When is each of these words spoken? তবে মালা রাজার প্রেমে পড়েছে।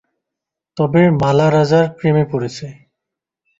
তবে 0.77 1.01
মালা 1.21 1.47
রাজার 1.49 1.85
প্রেমে 1.97 2.23
পড়েছে। 2.31 2.67